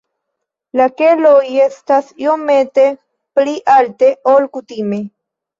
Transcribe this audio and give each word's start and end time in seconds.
La 0.79 0.87
keloj 1.01 1.43
estas 1.65 2.09
iomete 2.25 2.87
pli 3.41 3.55
alte, 3.77 4.11
ol 4.35 4.49
kutime. 4.57 5.03